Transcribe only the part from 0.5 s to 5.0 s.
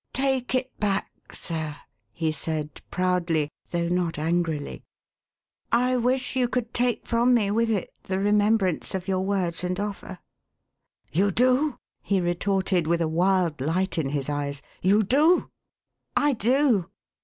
it back, sir," he said proudly, though not angrily.